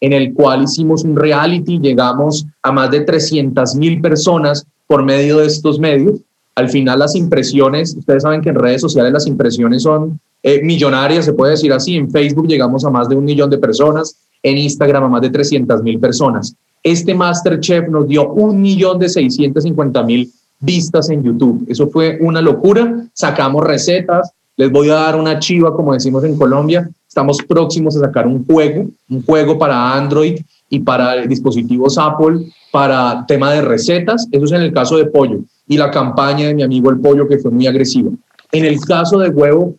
en 0.00 0.12
el 0.12 0.34
cual 0.34 0.64
hicimos 0.64 1.04
un 1.04 1.16
reality, 1.16 1.78
llegamos 1.78 2.44
a 2.62 2.70
más 2.70 2.90
de 2.90 3.00
300 3.00 3.74
mil 3.76 4.02
personas 4.02 4.66
por 4.86 5.02
medio 5.02 5.38
de 5.38 5.46
estos 5.46 5.78
medios. 5.78 6.20
Al 6.54 6.68
final 6.68 6.98
las 6.98 7.14
impresiones, 7.14 7.96
ustedes 7.96 8.24
saben 8.24 8.42
que 8.42 8.50
en 8.50 8.56
redes 8.56 8.82
sociales 8.82 9.12
las 9.12 9.26
impresiones 9.26 9.82
son 9.82 10.20
eh, 10.42 10.60
millonaria, 10.62 11.22
se 11.22 11.32
puede 11.32 11.52
decir 11.52 11.72
así. 11.72 11.96
En 11.96 12.10
Facebook 12.10 12.46
llegamos 12.46 12.84
a 12.84 12.90
más 12.90 13.08
de 13.08 13.16
un 13.16 13.24
millón 13.24 13.48
de 13.48 13.56
personas, 13.56 14.18
en 14.44 14.58
Instagram 14.58 15.04
a 15.04 15.08
más 15.08 15.22
de 15.22 15.30
300 15.30 15.82
mil 15.82 15.98
personas. 15.98 16.54
Este 16.82 17.14
Masterchef 17.14 17.88
nos 17.88 18.06
dio 18.06 18.30
un 18.30 18.60
millón 18.60 18.98
de 18.98 19.08
650 19.08 20.02
mil 20.04 20.30
vistas 20.60 21.08
en 21.08 21.24
YouTube. 21.24 21.64
Eso 21.66 21.88
fue 21.88 22.18
una 22.20 22.40
locura. 22.40 23.06
Sacamos 23.14 23.64
recetas. 23.64 24.30
Les 24.56 24.70
voy 24.70 24.90
a 24.90 24.94
dar 24.94 25.16
una 25.18 25.38
chiva, 25.38 25.74
como 25.74 25.94
decimos 25.94 26.22
en 26.24 26.36
Colombia. 26.36 26.88
Estamos 27.08 27.38
próximos 27.48 27.96
a 27.96 28.00
sacar 28.00 28.26
un 28.26 28.44
juego, 28.44 28.86
un 29.08 29.22
juego 29.24 29.58
para 29.58 29.94
Android 29.94 30.40
y 30.68 30.80
para 30.80 31.26
dispositivos 31.26 31.96
Apple 31.96 32.46
para 32.70 33.24
tema 33.26 33.52
de 33.52 33.62
recetas. 33.62 34.28
Eso 34.30 34.44
es 34.44 34.52
en 34.52 34.62
el 34.62 34.72
caso 34.72 34.96
de 34.98 35.06
pollo. 35.06 35.38
Y 35.66 35.78
la 35.78 35.90
campaña 35.90 36.48
de 36.48 36.54
mi 36.54 36.62
amigo 36.62 36.90
el 36.90 37.00
pollo, 37.00 37.26
que 37.26 37.38
fue 37.38 37.50
muy 37.50 37.66
agresiva. 37.66 38.10
En 38.52 38.64
el 38.64 38.78
caso 38.80 39.18
de 39.18 39.30
huevo, 39.30 39.74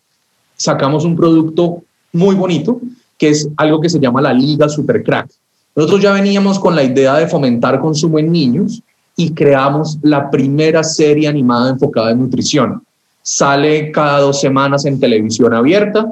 sacamos 0.56 1.04
un 1.04 1.14
producto 1.14 1.82
muy 2.12 2.34
bonito, 2.34 2.80
que 3.18 3.28
es 3.28 3.48
algo 3.56 3.80
que 3.80 3.88
se 3.88 4.00
llama 4.00 4.20
la 4.20 4.32
Liga 4.32 4.68
Super 4.68 5.02
Crack. 5.02 5.30
Nosotros 5.74 6.02
ya 6.02 6.12
veníamos 6.12 6.58
con 6.58 6.74
la 6.74 6.82
idea 6.82 7.16
de 7.16 7.26
fomentar 7.26 7.80
consumo 7.80 8.18
en 8.18 8.32
niños 8.32 8.82
y 9.16 9.32
creamos 9.32 9.98
la 10.02 10.30
primera 10.30 10.82
serie 10.82 11.28
animada 11.28 11.70
enfocada 11.70 12.10
en 12.10 12.20
nutrición. 12.20 12.82
Sale 13.22 13.90
cada 13.90 14.20
dos 14.20 14.40
semanas 14.40 14.84
en 14.84 15.00
televisión 15.00 15.52
abierta, 15.52 16.06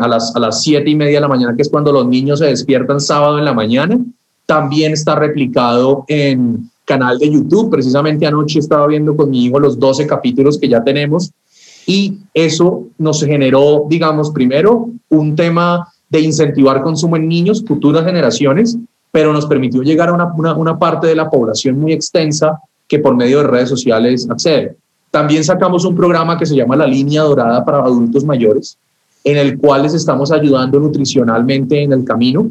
a, 0.00 0.08
las, 0.08 0.36
a 0.36 0.38
las 0.38 0.62
siete 0.62 0.90
y 0.90 0.94
media 0.94 1.14
de 1.14 1.20
la 1.22 1.28
mañana, 1.28 1.56
que 1.56 1.62
es 1.62 1.68
cuando 1.68 1.92
los 1.92 2.06
niños 2.06 2.40
se 2.40 2.46
despiertan 2.46 3.00
sábado 3.00 3.38
en 3.38 3.44
la 3.44 3.54
mañana. 3.54 3.98
También 4.44 4.92
está 4.92 5.14
replicado 5.14 6.04
en 6.08 6.70
canal 6.84 7.18
de 7.18 7.30
YouTube. 7.30 7.70
Precisamente 7.70 8.26
anoche 8.26 8.58
estaba 8.58 8.86
viendo 8.86 9.16
con 9.16 9.30
mi 9.30 9.46
hijo 9.46 9.58
los 9.58 9.78
12 9.78 10.06
capítulos 10.06 10.58
que 10.58 10.68
ya 10.68 10.84
tenemos 10.84 11.32
y 11.86 12.18
eso 12.34 12.84
nos 12.98 13.24
generó, 13.24 13.86
digamos, 13.88 14.30
primero 14.30 14.88
un 15.08 15.34
tema 15.34 15.88
de 16.12 16.20
incentivar 16.20 16.82
consumo 16.82 17.16
en 17.16 17.26
niños, 17.26 17.64
futuras 17.66 18.04
generaciones, 18.04 18.76
pero 19.10 19.32
nos 19.32 19.46
permitió 19.46 19.82
llegar 19.82 20.10
a 20.10 20.12
una, 20.12 20.54
una, 20.54 20.78
parte 20.78 21.06
de 21.06 21.16
la 21.16 21.30
población 21.30 21.80
muy 21.80 21.92
extensa 21.92 22.60
que 22.86 22.98
por 22.98 23.16
medio 23.16 23.38
de 23.38 23.44
redes 23.44 23.70
sociales 23.70 24.28
accede. 24.30 24.76
También 25.10 25.42
sacamos 25.42 25.86
un 25.86 25.96
programa 25.96 26.38
que 26.38 26.44
se 26.44 26.54
llama 26.54 26.76
La 26.76 26.86
Línea 26.86 27.22
Dorada 27.22 27.64
para 27.64 27.78
Adultos 27.78 28.24
Mayores, 28.24 28.76
en 29.24 29.38
el 29.38 29.56
cual 29.58 29.84
les 29.84 29.94
estamos 29.94 30.30
ayudando 30.30 30.78
nutricionalmente 30.78 31.82
en 31.82 31.94
el 31.94 32.04
camino. 32.04 32.50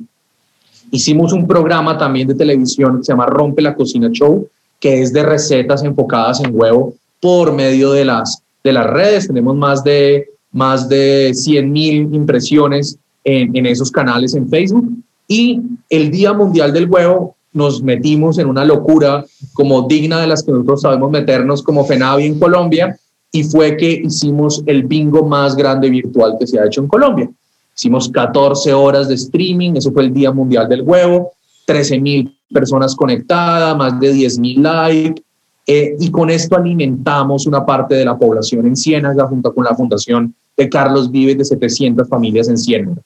Hicimos 0.89 1.32
un 1.32 1.46
programa 1.46 2.00
también 2.00 2.27
de 2.27 2.34
televisión 2.34 2.98
que 2.98 3.03
se 3.03 3.12
llama 3.12 3.27
Rompe 3.27 3.62
la 3.62 3.75
Cocina 3.75 4.10
Show, 4.12 4.48
que 4.80 5.03
es 5.03 5.13
de 5.13 5.22
recetas 5.22 5.84
enfocadas 5.84 6.41
en 6.44 6.50
huevo 6.51 6.96
por 7.20 7.53
medio 7.53 7.91
de 7.91 8.06
las 8.06 8.41
de 8.63 8.74
las 8.74 8.88
redes, 8.88 9.27
tenemos 9.27 9.56
más 9.56 9.84
de, 9.84 10.30
más 10.51 10.88
de 10.88 11.32
100 11.34 11.72
mil 11.72 12.13
impresiones 12.13 12.98
en, 13.24 13.56
en 13.56 13.66
esos 13.66 13.92
canales 13.92 14.34
en 14.36 14.50
Facebook. 14.50 14.88
Y 15.28 15.62
el 15.90 16.12
Día 16.12 16.34
Mundial 16.34 16.74
del 16.74 16.90
Huevo 16.90 17.36
nos 17.54 17.82
metimos 17.84 18.38
en 18.38 18.48
una 18.48 18.66
locura 18.66 19.25
como 19.54 19.88
digna 19.88 20.20
de 20.22 20.28
las 20.28 20.44
que 20.44 20.51
nosotros 20.51 20.82
sabemos 20.82 21.12
meternos 21.12 21.62
como 21.63 21.86
FENAVI 21.86 22.25
en 22.25 22.40
Colombia 22.40 22.98
y 23.32 23.44
fue 23.44 23.78
que 23.78 24.01
hicimos 24.04 24.62
el 24.66 24.84
bingo 24.84 25.25
más 25.25 25.56
grande 25.56 25.90
virtual 25.90 26.36
que 26.40 26.48
se 26.48 26.60
ha 26.60 26.66
hecho 26.66 26.82
en 26.82 26.88
Colombia. 26.88 27.30
Hicimos 27.75 28.10
14 28.10 28.74
horas 28.74 29.08
de 29.08 29.16
streaming, 29.16 29.74
eso 29.75 29.92
fue 29.92 30.04
el 30.04 30.13
Día 30.13 30.32
Mundial 30.32 30.68
del 30.68 30.82
Huevo, 30.82 31.32
13 31.66 32.00
mil 32.00 32.38
personas 32.54 32.96
conectadas, 32.96 33.75
más 33.78 33.98
de 34.00 34.12
10 34.12 34.40
mil 34.40 34.62
likes, 34.62 35.24
eh, 35.66 35.96
y 36.00 36.12
con 36.12 36.30
esto 36.30 36.58
alimentamos 36.58 37.48
una 37.48 37.66
parte 37.66 37.96
de 37.96 38.04
la 38.04 38.18
población 38.18 38.66
en 38.68 38.75
Ciénaga 38.75 39.28
junto 39.28 39.54
con 39.54 39.63
la 39.63 39.75
fundación 39.75 40.36
de 40.58 40.68
Carlos 40.68 41.10
Vives 41.10 41.38
de 41.38 41.46
700 41.46 42.10
familias 42.10 42.50
en 42.50 42.58
Ciénaga. 42.58 43.01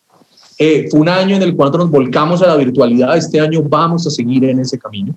Eh, 0.57 0.87
fue 0.89 1.01
un 1.01 1.09
año 1.09 1.35
en 1.35 1.41
el 1.41 1.55
cual 1.55 1.71
nos 1.71 1.89
volcamos 1.89 2.41
a 2.41 2.47
la 2.47 2.55
virtualidad, 2.55 3.17
este 3.17 3.39
año 3.39 3.61
vamos 3.61 4.07
a 4.07 4.09
seguir 4.09 4.45
en 4.45 4.59
ese 4.59 4.79
camino, 4.79 5.13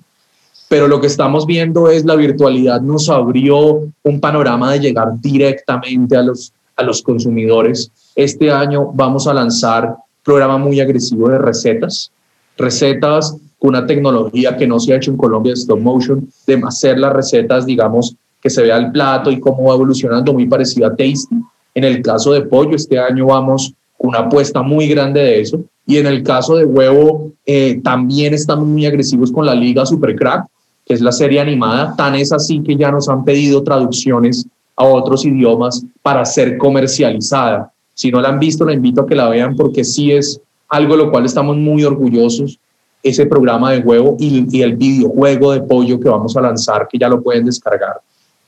pero 0.67 0.87
lo 0.87 0.99
que 0.99 1.07
estamos 1.07 1.45
viendo 1.45 1.89
es 1.89 2.03
la 2.05 2.15
virtualidad 2.15 2.81
nos 2.81 3.09
abrió 3.09 3.87
un 4.03 4.19
panorama 4.19 4.73
de 4.73 4.79
llegar 4.79 5.19
directamente 5.21 6.17
a 6.17 6.21
los, 6.21 6.51
a 6.75 6.83
los 6.83 7.01
consumidores. 7.01 7.89
Este 8.15 8.51
año 8.51 8.91
vamos 8.93 9.27
a 9.27 9.33
lanzar 9.33 9.85
un 9.85 9.95
programa 10.23 10.57
muy 10.57 10.79
agresivo 10.81 11.29
de 11.29 11.37
recetas, 11.37 12.11
recetas 12.57 13.35
con 13.57 13.69
una 13.69 13.85
tecnología 13.85 14.57
que 14.57 14.67
no 14.67 14.79
se 14.79 14.93
ha 14.93 14.97
hecho 14.97 15.11
en 15.11 15.17
Colombia 15.17 15.53
stop 15.53 15.79
motion, 15.79 16.29
de 16.45 16.61
hacer 16.67 16.99
las 16.99 17.13
recetas, 17.13 17.65
digamos, 17.65 18.15
que 18.41 18.49
se 18.49 18.61
vea 18.61 18.77
el 18.77 18.91
plato 18.91 19.31
y 19.31 19.39
cómo 19.39 19.65
va 19.65 19.75
evolucionando, 19.75 20.33
muy 20.33 20.47
parecido 20.47 20.87
a 20.87 20.95
Tasty. 20.95 21.35
En 21.75 21.83
el 21.83 22.01
caso 22.01 22.33
de 22.33 22.41
pollo, 22.41 22.75
este 22.75 22.97
año 22.97 23.27
vamos 23.27 23.73
una 23.99 24.19
apuesta 24.19 24.61
muy 24.61 24.87
grande 24.87 25.21
de 25.21 25.41
eso. 25.41 25.61
Y 25.85 25.97
en 25.97 26.07
el 26.07 26.23
caso 26.23 26.55
de 26.55 26.65
huevo, 26.65 27.31
eh, 27.45 27.79
también 27.83 28.33
estamos 28.33 28.67
muy 28.67 28.85
agresivos 28.85 29.31
con 29.31 29.45
la 29.45 29.53
Liga 29.53 29.85
Super 29.85 30.15
Crack, 30.15 30.45
que 30.85 30.93
es 30.93 31.01
la 31.01 31.11
serie 31.11 31.39
animada. 31.39 31.95
Tan 31.95 32.15
es 32.15 32.31
así 32.31 32.61
que 32.61 32.75
ya 32.75 32.91
nos 32.91 33.09
han 33.09 33.23
pedido 33.23 33.63
traducciones 33.63 34.45
a 34.75 34.85
otros 34.85 35.25
idiomas 35.25 35.83
para 36.01 36.25
ser 36.25 36.57
comercializada. 36.57 37.71
Si 37.93 38.11
no 38.11 38.21
la 38.21 38.29
han 38.29 38.39
visto, 38.39 38.65
la 38.65 38.73
invito 38.73 39.01
a 39.01 39.05
que 39.05 39.15
la 39.15 39.27
vean 39.29 39.55
porque 39.55 39.83
sí 39.83 40.11
es 40.11 40.39
algo 40.69 40.95
de 40.95 41.03
lo 41.03 41.11
cual 41.11 41.25
estamos 41.25 41.57
muy 41.57 41.83
orgullosos. 41.83 42.59
Ese 43.01 43.25
programa 43.25 43.71
de 43.71 43.79
huevo 43.79 44.15
y 44.19 44.61
el 44.61 44.75
videojuego 44.75 45.53
de 45.53 45.61
pollo 45.61 45.99
que 45.99 46.09
vamos 46.09 46.35
a 46.35 46.41
lanzar, 46.41 46.87
que 46.89 46.97
ya 46.97 47.07
lo 47.09 47.21
pueden 47.21 47.45
descargar. 47.45 48.01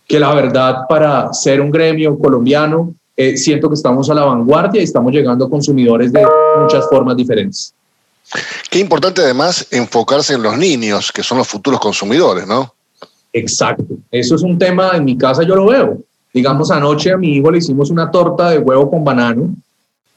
Que 0.07 0.19
la 0.19 0.33
verdad, 0.33 0.81
para 0.89 1.31
ser 1.33 1.61
un 1.61 1.71
gremio 1.71 2.19
colombiano, 2.19 2.93
eh, 3.15 3.37
siento 3.37 3.69
que 3.69 3.75
estamos 3.75 4.09
a 4.09 4.13
la 4.13 4.23
vanguardia 4.23 4.81
y 4.81 4.83
estamos 4.83 5.11
llegando 5.11 5.45
a 5.45 5.49
consumidores 5.49 6.11
de 6.11 6.25
muchas 6.61 6.87
formas 6.89 7.15
diferentes. 7.17 7.73
Qué 8.69 8.79
importante 8.79 9.21
además 9.21 9.67
enfocarse 9.71 10.33
en 10.33 10.43
los 10.43 10.57
niños, 10.57 11.11
que 11.11 11.23
son 11.23 11.37
los 11.37 11.47
futuros 11.47 11.79
consumidores, 11.79 12.47
¿no? 12.47 12.73
Exacto. 13.33 13.85
Eso 14.09 14.35
es 14.35 14.41
un 14.41 14.57
tema, 14.57 14.91
en 14.95 15.05
mi 15.05 15.17
casa 15.17 15.43
yo 15.43 15.55
lo 15.55 15.67
veo. 15.67 15.97
Digamos, 16.33 16.71
anoche 16.71 17.11
a 17.11 17.17
mi 17.17 17.35
hijo 17.35 17.51
le 17.51 17.57
hicimos 17.57 17.89
una 17.89 18.09
torta 18.09 18.49
de 18.49 18.59
huevo 18.59 18.89
con 18.89 19.03
banano 19.03 19.49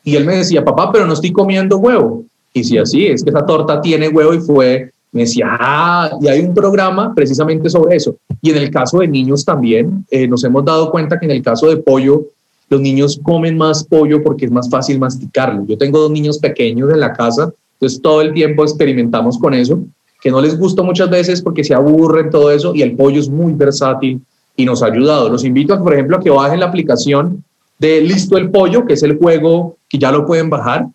y 0.04 0.14
él 0.14 0.24
me 0.24 0.36
decía, 0.36 0.64
papá, 0.64 0.92
pero 0.92 1.06
no 1.06 1.14
estoy 1.14 1.32
comiendo 1.32 1.78
huevo. 1.78 2.24
Y 2.52 2.62
si 2.62 2.78
así, 2.78 3.06
es 3.06 3.24
que 3.24 3.30
esa 3.30 3.44
torta 3.44 3.80
tiene 3.80 4.08
huevo 4.08 4.32
y 4.32 4.38
fue, 4.38 4.92
me 5.10 5.22
decía, 5.22 5.46
ah, 5.58 6.10
y 6.20 6.28
hay 6.28 6.40
un 6.40 6.54
programa 6.54 7.12
precisamente 7.14 7.68
sobre 7.68 7.96
eso. 7.96 8.16
Y 8.40 8.50
en 8.50 8.58
el 8.58 8.70
caso 8.70 8.98
de 8.98 9.08
niños 9.08 9.44
también, 9.44 10.06
eh, 10.10 10.28
nos 10.28 10.44
hemos 10.44 10.64
dado 10.64 10.90
cuenta 10.90 11.18
que 11.18 11.24
en 11.24 11.32
el 11.32 11.42
caso 11.42 11.66
de 11.68 11.78
pollo, 11.78 12.22
los 12.68 12.80
niños 12.80 13.20
comen 13.22 13.56
más 13.56 13.84
pollo 13.84 14.22
porque 14.22 14.46
es 14.46 14.50
más 14.50 14.68
fácil 14.68 14.98
masticarlo. 14.98 15.64
Yo 15.66 15.76
tengo 15.76 15.98
dos 15.98 16.10
niños 16.10 16.38
pequeños 16.38 16.90
en 16.90 17.00
la 17.00 17.12
casa, 17.12 17.52
entonces 17.74 18.00
todo 18.00 18.20
el 18.20 18.32
tiempo 18.32 18.62
experimentamos 18.62 19.38
con 19.38 19.54
eso, 19.54 19.80
que 20.20 20.30
no 20.30 20.40
les 20.40 20.58
gusta 20.58 20.82
muchas 20.82 21.10
veces 21.10 21.42
porque 21.42 21.64
se 21.64 21.74
aburren 21.74 22.30
todo 22.30 22.50
eso 22.50 22.74
y 22.74 22.82
el 22.82 22.96
pollo 22.96 23.20
es 23.20 23.28
muy 23.28 23.52
versátil 23.52 24.22
y 24.56 24.64
nos 24.64 24.82
ha 24.82 24.86
ayudado. 24.86 25.28
Los 25.28 25.44
invito, 25.44 25.78
por 25.82 25.92
ejemplo, 25.92 26.16
a 26.16 26.20
que 26.20 26.30
bajen 26.30 26.60
la 26.60 26.66
aplicación 26.66 27.44
de 27.78 28.00
Listo 28.00 28.38
el 28.38 28.50
Pollo, 28.50 28.86
que 28.86 28.94
es 28.94 29.02
el 29.02 29.18
juego 29.18 29.76
que 29.88 29.98
ya 29.98 30.10
lo 30.10 30.26
pueden 30.26 30.48
bajar. 30.48 30.86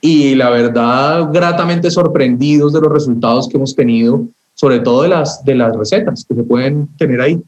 Y 0.00 0.34
la 0.34 0.50
verdad, 0.50 1.28
gratamente 1.32 1.90
sorprendidos 1.90 2.72
de 2.72 2.80
los 2.80 2.92
resultados 2.92 3.48
que 3.48 3.56
hemos 3.56 3.74
tenido, 3.74 4.24
sobre 4.54 4.80
todo 4.80 5.02
de 5.02 5.08
las, 5.08 5.44
de 5.44 5.54
las 5.54 5.76
recetas 5.76 6.24
que 6.24 6.34
se 6.34 6.42
pueden 6.42 6.88
tener 6.96 7.20
ahí. 7.20 7.40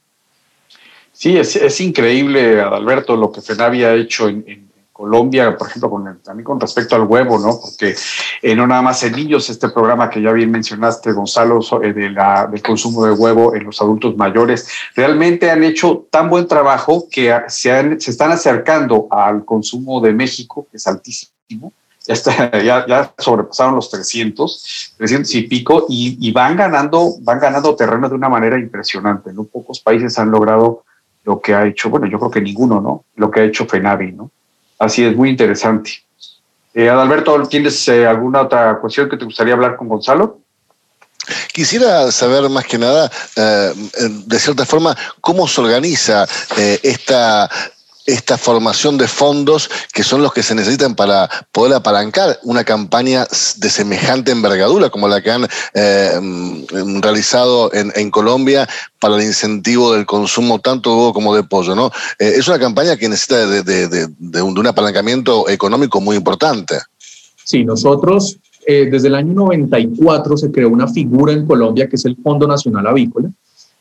Sí, 1.25 1.39
es, 1.39 1.57
es 1.57 1.81
increíble, 1.81 2.61
Adalberto, 2.61 3.17
lo 3.17 3.33
que 3.33 3.41
FENAVI 3.41 3.85
ha 3.85 3.95
hecho 3.95 4.29
en, 4.29 4.71
Colombia, 4.93 5.57
por 5.57 5.69
ejemplo, 5.69 5.89
con 5.89 6.21
también 6.23 6.45
con 6.45 6.61
respecto 6.61 6.97
al 6.97 7.05
huevo, 7.05 7.39
¿no? 7.39 7.59
Porque 7.59 7.97
eh, 8.43 8.55
no 8.55 8.67
nada 8.67 8.83
más 8.83 9.03
en 9.05 9.15
niños, 9.15 9.49
este 9.49 9.71
programa 9.71 10.11
que 10.11 10.21
ya 10.21 10.33
bien 10.33 10.51
mencionaste, 10.51 11.13
Gonzalo, 11.13 11.61
eh, 11.83 11.95
de 11.95 12.11
la, 12.11 12.47
del 12.47 12.61
consumo 12.61 13.07
de 13.07 13.13
huevo 13.13 13.55
en 13.55 13.65
los 13.65 13.81
adultos 13.81 14.19
mayores, 14.19 14.69
realmente 14.95 15.51
han 15.51 15.65
hecho 15.65 16.07
tan 16.11 16.29
buen 16.29 16.47
trabajo 16.47 17.09
que 17.11 17.35
se, 17.49 17.73
han, 17.73 17.99
se 17.99 18.11
están 18.11 18.31
acercando 18.31 19.09
al 19.11 19.47
consumo 19.47 20.03
de 20.03 20.13
México, 20.13 20.69
que 20.71 20.77
es 20.77 20.87
altísimo, 20.87 21.73
ya, 22.07 22.13
está, 22.13 22.51
ya, 22.63 22.87
ya, 22.87 23.15
sobrepasaron 23.17 23.77
los 23.77 23.89
300, 23.89 24.95
300 24.99 25.35
y 25.37 25.43
pico, 25.45 25.87
y, 25.89 26.19
y, 26.21 26.33
van 26.33 26.55
ganando, 26.55 27.15
van 27.23 27.41
ganando 27.41 27.75
terreno 27.75 28.11
de 28.11 28.15
una 28.15 28.29
manera 28.29 28.59
impresionante. 28.59 29.33
No 29.33 29.45
pocos 29.45 29.81
países 29.81 30.19
han 30.19 30.31
logrado 30.31 30.85
lo 31.25 31.41
que 31.41 31.55
ha 31.55 31.67
hecho, 31.67 31.91
bueno, 31.91 32.07
yo 32.07 32.19
creo 32.19 32.31
que 32.31 32.41
ninguno, 32.41 32.81
¿no? 32.81 33.05
Lo 33.17 33.31
que 33.31 33.41
ha 33.41 33.45
hecho 33.45 33.67
FENAVI, 33.67 34.13
¿no? 34.13 34.31
Así 34.79 35.05
es, 35.05 35.17
muy 35.17 35.31
interesante. 35.31 36.03
Eh, 36.75 36.89
Adalberto, 36.89 37.47
¿tienes 37.49 37.87
eh, 37.89 38.07
alguna 38.07 38.43
otra 38.43 38.79
cuestión 38.81 39.09
que 39.09 39.17
te 39.17 39.25
gustaría 39.25 39.55
hablar 39.55 39.77
con 39.77 39.89
Gonzalo? 39.89 40.41
Quisiera 41.53 42.11
saber 42.13 42.51
más 42.51 42.67
que 42.67 42.77
nada, 42.77 43.11
eh, 43.37 43.73
de 44.27 44.39
cierta 44.39 44.67
forma, 44.67 44.95
cómo 45.21 45.49
se 45.49 45.61
organiza 45.61 46.27
esta 46.83 47.49
esta 48.07 48.37
formación 48.37 48.99
de 48.99 49.09
fondos 49.09 49.71
que 49.93 50.03
son 50.03 50.23
los 50.23 50.33
que 50.33 50.43
se 50.43 50.55
necesitan 50.55 50.95
para 50.95 51.29
poder 51.53 51.75
apalancar 51.75 52.39
una 52.43 52.65
campaña 52.65 53.27
de 53.57 53.71
semejante 53.71 54.31
envergadura 54.31 54.91
como 54.91 55.09
la 55.09 55.23
que 55.23 55.31
han 55.31 55.47
eh, 55.75 56.19
mm, 56.21 57.01
realizado 57.01 57.73
en, 57.73 57.93
en, 57.97 58.11
Colombia 58.11 58.69
para 59.01 59.17
el 59.17 59.23
incentivo 59.23 59.95
del 59.95 60.05
consumo 60.05 60.59
tanto 60.59 60.91
de 60.91 60.97
huevo 60.97 61.13
como 61.15 61.35
de 61.35 61.45
pollo. 61.45 61.75
¿no? 61.75 61.91
Eh, 62.19 62.35
es 62.37 62.47
una 62.47 62.59
campaña 62.59 62.97
que 62.97 63.09
necesita 63.09 63.47
de, 63.47 63.63
de, 63.63 63.89
de, 63.89 64.09
de, 64.19 64.43
un, 64.43 64.59
un 64.59 64.67
apalancamiento 64.67 65.49
económico 65.49 66.01
muy 66.01 66.17
importante. 66.17 66.79
Sí, 67.43 67.65
nosotros 67.65 68.39
eh, 68.67 68.89
desde 68.91 69.09
el 69.09 69.15
año 69.15 69.33
94 69.35 70.37
se 70.37 70.51
creó 70.51 70.69
una 70.69 70.89
figura 70.89 71.33
en 71.33 71.47
Colombia 71.47 71.89
que 71.89 71.97
es 71.97 72.05
el 72.05 72.17
Fondo 72.17 72.47
Nacional 72.47 72.87
Avícola. 72.87 73.31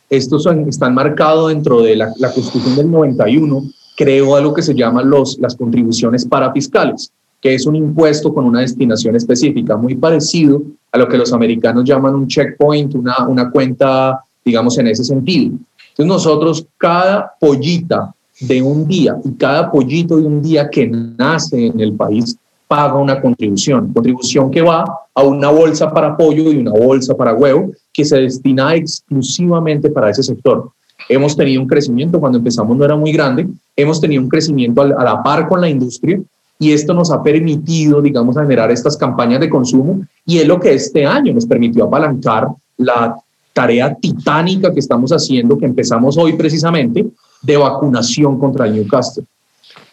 Estos 0.09 0.43
son, 0.43 0.67
están 0.69 0.93
marcados 0.93 1.49
dentro 1.49 1.81
de 1.81 1.95
la, 1.95 2.11
la 2.19 2.31
Constitución 2.31 2.75
del 2.75 2.91
91 2.91 3.63
creó 3.95 4.35
algo 4.35 4.53
que 4.53 4.61
se 4.61 4.73
llama 4.73 5.03
los, 5.03 5.37
las 5.39 5.55
contribuciones 5.55 6.25
parafiscales, 6.25 7.11
que 7.41 7.53
es 7.53 7.65
un 7.65 7.75
impuesto 7.75 8.33
con 8.33 8.45
una 8.45 8.61
destinación 8.61 9.15
específica, 9.15 9.75
muy 9.75 9.95
parecido 9.95 10.61
a 10.91 10.97
lo 10.97 11.07
que 11.07 11.17
los 11.17 11.33
americanos 11.33 11.83
llaman 11.83 12.15
un 12.15 12.27
checkpoint, 12.27 12.95
una, 12.95 13.27
una 13.27 13.51
cuenta, 13.51 14.23
digamos, 14.43 14.77
en 14.77 14.87
ese 14.87 15.03
sentido. 15.03 15.53
Entonces 15.89 16.05
nosotros, 16.05 16.65
cada 16.77 17.33
pollita 17.39 18.13
de 18.39 18.61
un 18.61 18.87
día 18.87 19.15
y 19.23 19.31
cada 19.33 19.71
pollito 19.71 20.17
de 20.17 20.25
un 20.25 20.41
día 20.41 20.69
que 20.69 20.87
nace 20.87 21.67
en 21.67 21.79
el 21.79 21.93
país 21.93 22.35
paga 22.67 22.95
una 22.95 23.21
contribución, 23.21 23.93
contribución 23.93 24.49
que 24.49 24.61
va 24.61 24.83
a 25.13 25.23
una 25.23 25.49
bolsa 25.49 25.93
para 25.93 26.17
pollo 26.17 26.51
y 26.51 26.57
una 26.57 26.71
bolsa 26.71 27.13
para 27.15 27.33
huevo 27.33 27.71
que 27.91 28.03
se 28.03 28.17
destina 28.17 28.73
exclusivamente 28.73 29.89
para 29.91 30.09
ese 30.09 30.23
sector. 30.23 30.71
Hemos 31.07 31.37
tenido 31.37 31.61
un 31.61 31.67
crecimiento, 31.67 32.19
cuando 32.19 32.39
empezamos 32.39 32.75
no 32.75 32.83
era 32.83 32.95
muy 32.95 33.11
grande, 33.11 33.47
hemos 33.75 33.99
tenido 33.99 34.21
un 34.21 34.29
crecimiento 34.29 34.81
a 34.81 35.03
la 35.03 35.21
par 35.23 35.47
con 35.47 35.61
la 35.61 35.69
industria 35.69 36.19
y 36.59 36.71
esto 36.71 36.93
nos 36.93 37.11
ha 37.11 37.21
permitido, 37.21 38.01
digamos, 38.01 38.37
generar 38.37 38.71
estas 38.71 38.95
campañas 38.95 39.39
de 39.39 39.49
consumo 39.49 40.05
y 40.25 40.37
es 40.37 40.47
lo 40.47 40.59
que 40.59 40.73
este 40.73 41.05
año 41.05 41.33
nos 41.33 41.45
permitió 41.45 41.85
apalancar 41.85 42.47
la 42.77 43.15
tarea 43.51 43.93
titánica 43.95 44.73
que 44.73 44.79
estamos 44.79 45.11
haciendo, 45.11 45.57
que 45.57 45.65
empezamos 45.65 46.17
hoy 46.17 46.33
precisamente, 46.33 47.05
de 47.41 47.57
vacunación 47.57 48.39
contra 48.39 48.65
el 48.65 48.75
Newcastle. 48.75 49.25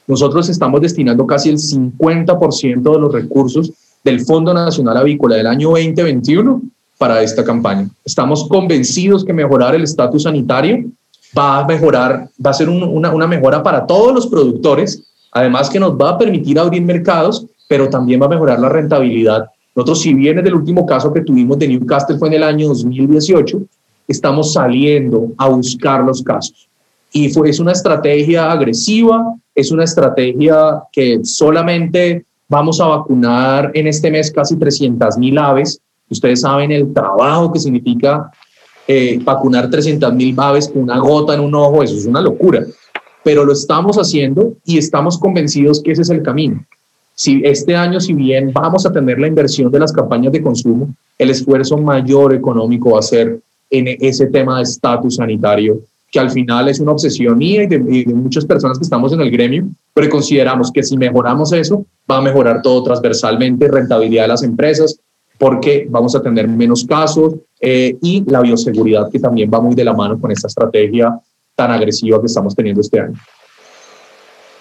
Nosotros 0.07 0.49
estamos 0.49 0.81
destinando 0.81 1.27
casi 1.27 1.51
el 1.51 1.59
50% 1.59 2.93
de 2.93 2.99
los 2.99 3.13
recursos 3.13 3.73
del 4.03 4.21
Fondo 4.21 4.55
Nacional 4.55 4.97
Avícola 4.97 5.37
del 5.37 5.47
año 5.47 5.71
2021 5.71 6.63
para 6.99 7.23
esta 7.23 7.45
campaña. 7.45 7.89
Estamos 8.05 8.49
convencidos 8.49 9.25
que 9.25 9.33
mejorar 9.33 9.75
el 9.75 9.85
estatus 9.85 10.25
sanitario 10.25 10.85
va 11.37 11.59
a 11.59 11.67
mejorar, 11.67 12.29
va 12.45 12.51
a 12.51 12.55
ser 12.55 12.69
una, 12.69 13.11
una 13.13 13.27
mejora 13.27 13.63
para 13.63 13.87
todos 13.87 14.15
los 14.15 14.27
productores, 14.27 15.03
además 15.33 15.71
que 15.71 15.81
nos 15.81 15.93
va 15.93 16.11
a 16.11 16.19
permitir 16.19 16.59
abrir 16.59 16.83
mercados, 16.83 17.47
pero 17.69 17.89
también 17.89 18.21
va 18.21 18.27
a 18.27 18.31
mejorar 18.31 18.59
la 18.59 18.69
rentabilidad. 18.69 19.47
Nosotros, 19.75 20.01
si 20.01 20.15
bien 20.15 20.39
es 20.39 20.45
del 20.45 20.55
último 20.55 20.85
caso 20.85 21.13
que 21.13 21.21
tuvimos 21.21 21.59
de 21.59 21.69
Newcastle 21.69 22.19
fue 22.19 22.29
en 22.29 22.35
el 22.35 22.43
año 22.43 22.69
2018, 22.69 23.61
estamos 24.09 24.53
saliendo 24.53 25.29
a 25.39 25.49
buscar 25.49 26.03
los 26.03 26.23
casos. 26.23 26.69
Y 27.13 27.29
fue, 27.29 27.51
es 27.51 27.61
una 27.61 27.73
estrategia 27.73 28.51
agresiva, 28.51 29.35
es 29.55 29.71
una 29.71 29.85
estrategia 29.85 30.83
que 30.93 31.21
solamente 31.25 32.25
vamos 32.49 32.81
a 32.81 32.87
vacunar 32.87 33.71
en 33.75 33.87
este 33.87 34.11
mes 34.11 34.31
casi 34.33 34.57
300 34.57 35.17
mil 35.19 35.39
aves 35.39 35.81
Ustedes 36.11 36.41
saben 36.41 36.73
el 36.73 36.93
trabajo 36.93 37.53
que 37.53 37.61
significa 37.61 38.31
eh, 38.93 39.21
vacunar 39.23 39.71
300 39.71 40.13
mil 40.15 40.35
aves 40.37 40.69
una 40.75 40.99
gota 40.99 41.35
en 41.35 41.41
un 41.41 41.55
ojo, 41.55 41.85
eso 41.85 41.95
es 41.95 42.07
una 42.07 42.21
locura. 42.21 42.67
Pero 43.23 43.45
lo 43.45 43.53
estamos 43.53 43.97
haciendo 43.99 44.55
y 44.65 44.79
estamos 44.79 45.17
convencidos 45.17 45.81
que 45.81 45.93
ese 45.93 46.03
es 46.03 46.11
el 46.11 46.25
camino. 46.25 46.67
Si 47.15 47.41
este 47.45 47.77
año, 47.77 48.01
si 48.01 48.15
bien 48.15 48.53
vamos 48.53 48.85
a 48.85 48.91
tener 48.91 49.21
la 49.21 49.29
inversión 49.29 49.71
de 49.71 49.79
las 49.79 49.93
campañas 49.93 50.33
de 50.33 50.43
consumo, 50.43 50.93
el 51.19 51.31
esfuerzo 51.31 51.77
mayor 51.77 52.35
económico 52.35 52.91
va 52.91 52.99
a 52.99 53.03
ser 53.03 53.39
en 53.71 53.97
ese 54.01 54.27
tema 54.27 54.57
de 54.57 54.65
estatus 54.65 55.15
sanitario, 55.15 55.83
que 56.11 56.19
al 56.19 56.31
final 56.33 56.69
es 56.69 56.81
una 56.81 56.91
obsesión 56.91 57.39
mía 57.39 57.63
y 57.63 57.67
de, 57.69 57.79
muchas 58.13 58.45
personas 58.45 58.77
que 58.77 58.85
estamos 58.85 59.13
en 59.13 59.21
el 59.21 59.31
gremio, 59.31 59.69
pero 59.95 60.11
consideramos 60.11 60.73
que 60.73 60.83
si 60.83 60.97
mejoramos 60.97 61.53
eso, 61.53 61.87
va 62.11 62.17
a 62.17 62.23
mejorar 62.23 62.61
todo 62.61 62.83
transversalmente, 62.83 63.69
rentabilidad 63.69 64.25
de 64.25 64.29
las 64.29 64.43
empresas, 64.43 64.99
porque 65.41 65.87
vamos 65.89 66.15
a 66.15 66.21
tener 66.21 66.47
menos 66.47 66.85
casos 66.85 67.33
eh, 67.59 67.97
y 68.03 68.31
la 68.31 68.43
bioseguridad 68.43 69.11
que 69.11 69.19
también 69.19 69.51
va 69.53 69.59
muy 69.59 69.75
de 69.75 69.85
la 69.85 69.95
mano 69.95 70.21
con 70.21 70.31
esta 70.31 70.49
estrategia 70.49 71.19
tan 71.55 71.71
agresiva 71.71 72.21
que 72.21 72.27
estamos 72.27 72.55
teniendo 72.55 72.83
este 72.83 73.01
año. 73.01 73.19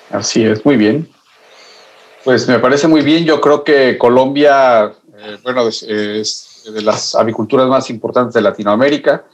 Así 0.10 0.42
es, 0.42 0.64
muy 0.64 0.78
bien. 0.78 1.10
Pues 2.24 2.48
me 2.48 2.60
parece 2.60 2.88
muy 2.88 3.02
bien. 3.02 3.26
Yo 3.26 3.42
creo 3.42 3.62
que 3.62 3.98
Colombia, 3.98 4.86
eh, 5.18 5.38
bueno, 5.44 5.68
es, 5.68 6.64
de 6.74 6.82
las 6.82 7.14
aviculturas 7.14 7.68
más 7.68 7.90
importantes 7.90 8.34
de 8.34 8.42
Latinoamérica. 8.42 9.26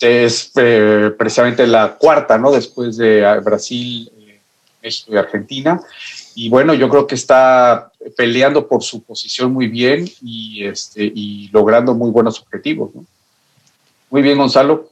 Es 0.00 0.52
eh, 0.56 1.10
precisamente 1.18 1.66
la 1.66 1.96
cuarta, 1.96 2.38
¿no? 2.38 2.50
Después 2.50 2.96
de 2.96 3.26
ah, 3.26 3.40
Brasil, 3.40 4.10
eh, 4.20 4.40
México 4.82 5.12
y 5.12 5.16
Argentina. 5.18 5.82
Y 6.34 6.48
bueno, 6.48 6.72
yo 6.72 6.88
creo 6.88 7.06
que 7.06 7.14
está 7.14 7.92
peleando 8.18 8.66
por 8.66 8.82
su 8.82 9.04
posición 9.04 9.52
muy 9.52 9.68
bien 9.68 10.10
y, 10.24 10.64
este, 10.64 11.04
y 11.04 11.48
logrando 11.52 11.94
muy 11.94 12.10
buenos 12.10 12.40
objetivos. 12.40 12.92
¿no? 12.92 13.04
Muy 14.10 14.22
bien, 14.22 14.36
Gonzalo. 14.36 14.88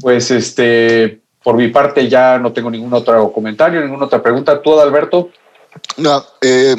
Pues 0.00 0.30
este, 0.30 1.22
por 1.42 1.56
mi 1.56 1.66
parte 1.68 2.08
ya 2.08 2.38
no 2.38 2.52
tengo 2.52 2.70
ningún 2.70 2.94
otro 2.94 3.32
comentario, 3.32 3.80
ninguna 3.80 4.04
otra 4.04 4.22
pregunta. 4.22 4.62
¿Tú, 4.62 4.78
Alberto? 4.78 5.30
No, 5.96 6.24
eh, 6.40 6.76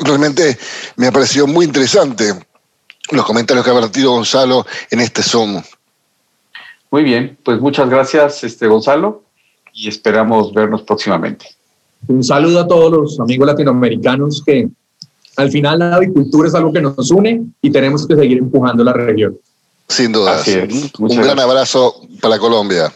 realmente 0.00 0.58
me 0.96 1.06
ha 1.06 1.12
parecido 1.12 1.46
muy 1.46 1.64
interesante 1.64 2.34
los 3.10 3.24
comentarios 3.24 3.64
que 3.64 3.70
ha 3.70 3.80
vertido 3.80 4.10
Gonzalo 4.10 4.66
en 4.90 5.00
este 5.00 5.22
Zoom. 5.22 5.62
Muy 6.90 7.02
bien, 7.02 7.38
pues 7.42 7.58
muchas 7.60 7.88
gracias, 7.88 8.44
este 8.44 8.66
Gonzalo, 8.66 9.22
y 9.72 9.88
esperamos 9.88 10.52
vernos 10.52 10.82
próximamente. 10.82 11.46
Un 12.06 12.22
saludo 12.22 12.60
a 12.60 12.68
todos 12.68 12.92
los 12.92 13.20
amigos 13.20 13.46
latinoamericanos 13.46 14.42
que 14.44 14.68
al 15.38 15.50
final 15.50 15.78
la 15.78 15.94
agricultura 15.94 16.48
es 16.48 16.54
algo 16.54 16.72
que 16.72 16.80
nos 16.80 17.10
une 17.10 17.46
y 17.62 17.70
tenemos 17.70 18.06
que 18.06 18.16
seguir 18.16 18.38
empujando 18.38 18.84
la 18.84 18.92
región. 18.92 19.38
Sin 19.88 20.12
duda. 20.12 20.42
Un 20.98 21.16
gran 21.16 21.38
abrazo 21.38 21.94
para 22.20 22.38
Colombia. 22.38 22.92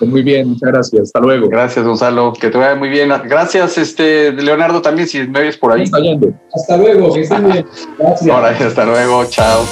Muy 0.00 0.22
bien, 0.22 0.50
muchas 0.50 0.70
gracias. 0.70 1.02
Hasta 1.02 1.20
luego. 1.20 1.48
Gracias, 1.48 1.84
Gonzalo. 1.84 2.32
Que 2.32 2.50
te 2.50 2.58
vaya 2.58 2.76
muy 2.76 2.88
bien. 2.88 3.10
Gracias, 3.24 3.78
este 3.78 4.32
Leonardo, 4.32 4.80
también, 4.80 5.08
si 5.08 5.26
me 5.26 5.40
oyes 5.40 5.56
por 5.56 5.72
ahí. 5.72 5.84
Hasta 6.54 6.76
luego, 6.76 7.12
que 7.12 7.22
estén 7.22 7.50
bien. 7.50 7.66
Gracias. 7.98 8.68
hasta 8.68 8.84
luego. 8.84 9.24
Chao. 9.26 9.64